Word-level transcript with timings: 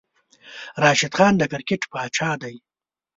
راشد 0.83 1.13
خان 1.17 1.33
د 1.37 1.43
کرکیټ 1.51 1.81
پاچاه 1.91 2.33
دی 2.41 2.55